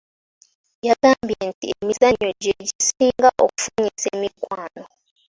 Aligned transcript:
Yagambye 0.87 1.37
nti 1.51 1.65
emizannyo 1.75 2.29
gye 2.41 2.53
gisinga 2.69 3.29
okufunyisa 3.43 4.07
emikwano. 4.15 4.83